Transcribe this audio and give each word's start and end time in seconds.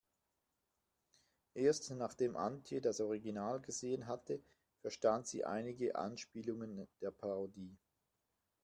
Erst 1.53 1.91
nachdem 1.91 2.35
Antje 2.35 2.81
das 2.81 2.99
Original 3.01 3.61
gesehen 3.61 4.07
hatte, 4.07 4.41
verstand 4.79 5.27
sie 5.27 5.45
einige 5.45 5.95
Anspielungen 5.95 6.87
der 7.01 7.11
Parodie. 7.11 7.77